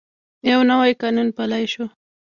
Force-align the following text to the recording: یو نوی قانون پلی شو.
یو 0.49 0.59
نوی 0.69 0.91
قانون 1.01 1.27
پلی 1.37 1.65
شو. 1.73 1.85